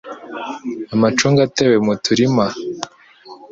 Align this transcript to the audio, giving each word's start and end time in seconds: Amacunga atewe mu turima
Amacunga 0.93 1.39
atewe 1.47 1.75
mu 1.85 1.93
turima 2.03 2.45